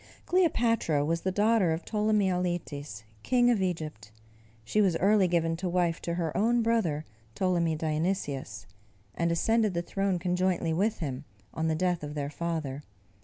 Cleopatra 0.25 1.05
was 1.05 1.21
the 1.21 1.31
daughter 1.31 1.71
of 1.73 1.85
Ptolemy 1.85 2.27
Auletes, 2.31 3.03
king 3.21 3.51
of 3.51 3.61
Egypt. 3.61 4.11
She 4.65 4.81
was 4.81 4.97
early 4.97 5.27
given 5.27 5.55
to 5.57 5.69
wife 5.69 6.01
to 6.01 6.15
her 6.15 6.35
own 6.35 6.63
brother, 6.63 7.05
Ptolemy 7.35 7.75
Dionysius, 7.75 8.65
and 9.13 9.31
ascended 9.31 9.75
the 9.75 9.83
throne 9.83 10.17
conjointly 10.17 10.73
with 10.73 11.01
him, 11.01 11.25
on 11.53 11.67
the 11.67 11.75
death 11.75 12.01
of 12.01 12.15
their 12.15 12.31
father. 12.31 12.81